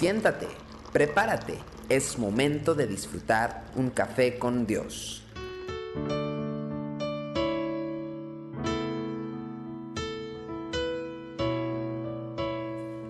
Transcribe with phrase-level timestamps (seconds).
[0.00, 0.46] Siéntate,
[0.94, 1.58] prepárate,
[1.90, 5.22] es momento de disfrutar un café con Dios.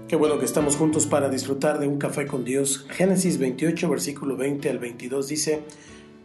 [0.09, 2.85] Qué bueno que estamos juntos para disfrutar de un café con Dios.
[2.91, 5.63] Génesis 28, versículo 20 al 22 dice,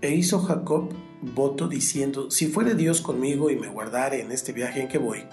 [0.02, 0.89] E hizo Jacob
[1.21, 5.25] voto diciendo, Si fuere Dios conmigo y me guardare en este viaje en que voy,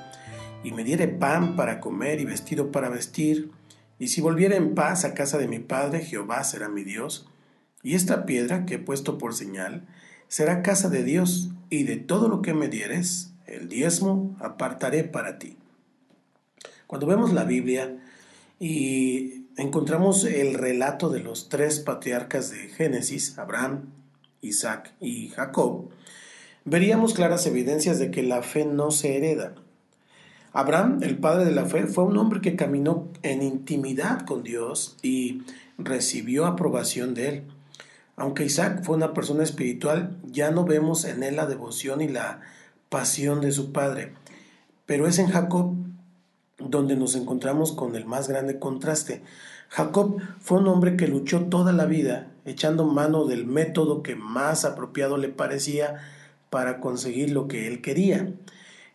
[0.63, 3.51] y me diere pan para comer y vestido para vestir,
[4.03, 7.29] y si volviera en paz a casa de mi padre, Jehová será mi Dios,
[7.85, 9.87] y esta piedra que he puesto por señal
[10.27, 15.39] será casa de Dios, y de todo lo que me dieres, el diezmo apartaré para
[15.39, 15.57] ti.
[16.89, 17.97] Cuando vemos la Biblia
[18.59, 23.93] y encontramos el relato de los tres patriarcas de Génesis, Abraham,
[24.41, 25.91] Isaac y Jacob,
[26.65, 29.55] veríamos claras evidencias de que la fe no se hereda.
[30.53, 34.99] Abraham, el padre de la fe, fue un hombre que caminó en intimidad con Dios
[35.03, 35.43] y
[35.79, 37.43] recibió aprobación de él.
[38.17, 42.41] Aunque Isaac fue una persona espiritual, ya no vemos en él la devoción y la
[42.91, 44.13] pasión de su padre.
[44.85, 45.75] Pero es en Jacob
[46.59, 49.23] donde nos encontramos con el más grande contraste.
[49.69, 54.65] Jacob fue un hombre que luchó toda la vida echando mano del método que más
[54.65, 55.97] apropiado le parecía
[56.51, 58.33] para conseguir lo que él quería.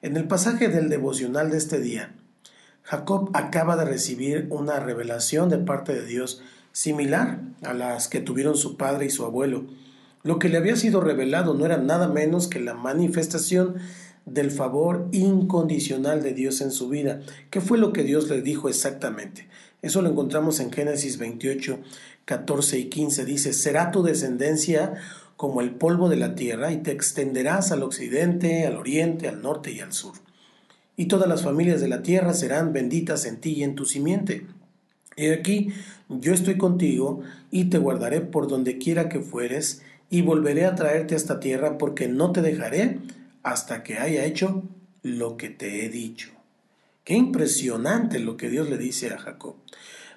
[0.04, 2.14] En el pasaje del devocional de este día,
[2.84, 8.56] Jacob acaba de recibir una revelación de parte de Dios similar a las que tuvieron
[8.56, 9.66] su padre y su abuelo.
[10.22, 13.78] Lo que le había sido revelado no era nada menos que la manifestación
[14.28, 17.22] del favor incondicional de Dios en su vida.
[17.50, 19.48] ¿Qué fue lo que Dios le dijo exactamente?
[19.82, 21.80] Eso lo encontramos en Génesis 28,
[22.26, 23.26] 14 y 15.
[23.26, 24.94] Dice, será tu descendencia
[25.38, 29.72] como el polvo de la tierra y te extenderás al occidente, al oriente, al norte
[29.72, 30.16] y al sur.
[30.98, 34.48] Y todas las familias de la tierra serán benditas en ti y en tu simiente.
[35.16, 35.70] He aquí,
[36.10, 37.22] yo estoy contigo
[37.52, 41.78] y te guardaré por donde quiera que fueres y volveré a traerte a esta tierra
[41.78, 43.00] porque no te dejaré
[43.44, 44.64] hasta que haya hecho
[45.04, 46.32] lo que te he dicho.
[47.04, 49.56] Qué impresionante lo que Dios le dice a Jacob.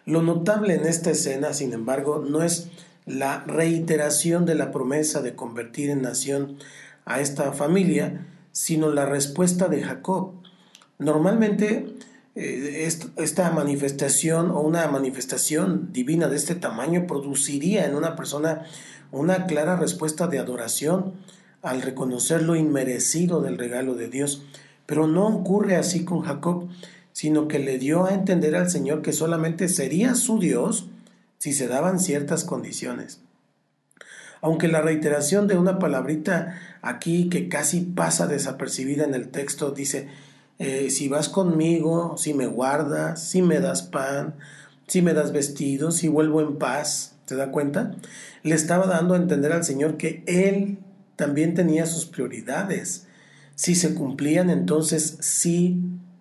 [0.06, 2.68] Lo notable en esta escena, sin embargo, no es
[3.06, 6.56] la reiteración de la promesa de convertir en nación
[7.04, 10.34] a esta familia, sino la respuesta de Jacob.
[10.98, 11.94] Normalmente
[12.34, 18.64] eh, esta manifestación o una manifestación divina de este tamaño produciría en una persona
[19.12, 21.14] una clara respuesta de adoración
[21.62, 24.44] al reconocer lo inmerecido del regalo de Dios.
[24.86, 26.68] Pero no ocurre así con Jacob,
[27.12, 30.86] sino que le dio a entender al Señor que solamente sería su Dios
[31.40, 33.22] si se daban ciertas condiciones.
[34.42, 40.08] Aunque la reiteración de una palabrita aquí que casi pasa desapercibida en el texto dice,
[40.58, 44.34] eh, si vas conmigo, si me guardas, si me das pan,
[44.86, 47.94] si me das vestidos, si vuelvo en paz, ¿te da cuenta?
[48.42, 50.78] Le estaba dando a entender al Señor que Él
[51.16, 53.06] también tenía sus prioridades.
[53.54, 55.80] Si se cumplían, entonces sí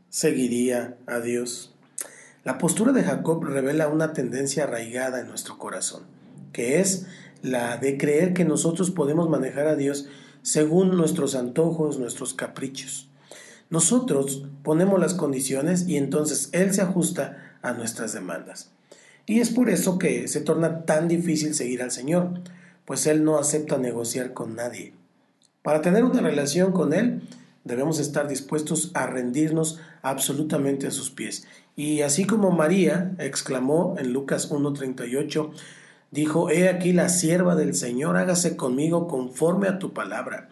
[0.09, 1.73] seguiría a Dios.
[2.45, 6.03] La postura de Jacob revela una tendencia arraigada en nuestro corazón,
[6.53, 7.05] que es
[7.41, 10.07] la de creer que nosotros podemos manejar a Dios
[10.41, 13.09] según nuestros antojos, nuestros caprichos.
[13.69, 18.71] Nosotros ponemos las condiciones y entonces Él se ajusta a nuestras demandas.
[19.25, 22.39] Y es por eso que se torna tan difícil seguir al Señor,
[22.85, 24.93] pues Él no acepta negociar con nadie.
[25.61, 27.21] Para tener una relación con Él,
[27.63, 31.47] debemos estar dispuestos a rendirnos absolutamente a sus pies.
[31.75, 35.51] Y así como María exclamó en Lucas 1.38,
[36.11, 40.49] dijo, He aquí la sierva del Señor, hágase conmigo conforme a tu palabra.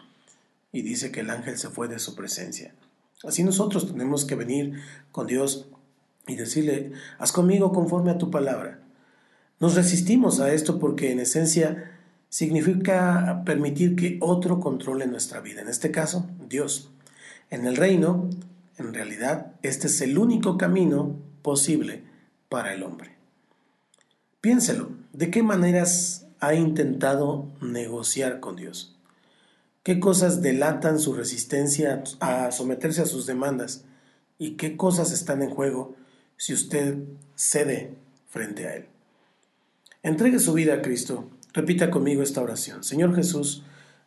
[0.72, 2.74] Y dice que el ángel se fue de su presencia.
[3.24, 4.80] Así nosotros tenemos que venir
[5.12, 5.68] con Dios
[6.28, 8.82] y decirle, haz conmigo conforme a tu palabra.
[9.60, 11.98] Nos resistimos a esto porque en esencia
[12.30, 16.92] significa permitir que otro controle nuestra vida, en este caso Dios.
[17.50, 18.30] En el reino,
[18.78, 22.04] en realidad, este es el único camino posible
[22.50, 23.16] para el hombre.
[24.42, 28.96] Piénselo, ¿de qué maneras ha intentado negociar con Dios?
[29.84, 33.86] ¿Qué cosas delatan su resistencia a someterse a sus demandas?
[34.38, 35.96] ¿Y qué cosas están en juego
[36.36, 36.98] si usted
[37.36, 37.96] cede
[38.28, 38.86] frente a Él?
[40.04, 42.84] Entregue su vida a Cristo Repita conmigo esta oración.
[42.84, 43.64] Señor Jesús,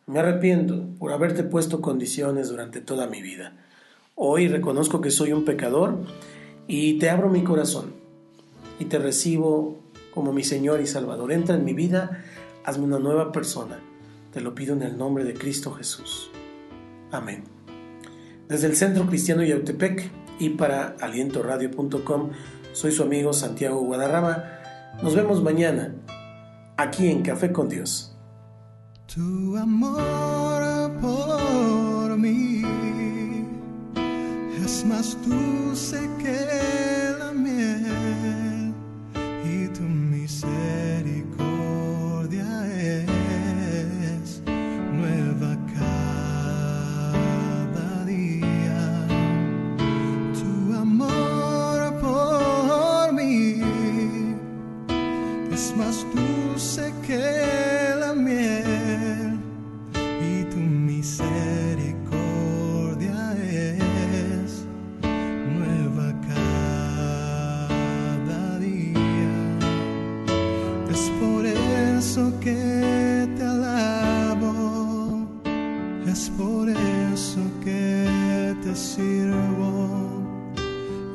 [0.07, 3.53] me arrepiento por haberte puesto condiciones durante toda mi vida.
[4.15, 5.99] Hoy reconozco que soy un pecador
[6.67, 7.93] y te abro mi corazón
[8.79, 9.79] y te recibo
[10.13, 11.31] como mi Señor y Salvador.
[11.31, 12.23] Entra en mi vida,
[12.63, 13.79] hazme una nueva persona.
[14.33, 16.29] Te lo pido en el nombre de Cristo Jesús.
[17.11, 17.43] Amén.
[18.47, 22.31] Desde el Centro Cristiano Yautepec y para alientoradio.com,
[22.73, 24.43] soy su amigo Santiago Guadarrama
[25.03, 25.93] Nos vemos mañana,
[26.77, 28.15] aquí en Café con Dios.
[29.13, 32.61] Tu amor por mí.
[34.63, 37.10] Es más dulce que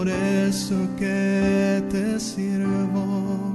[0.00, 3.49] por eso que te sirvo.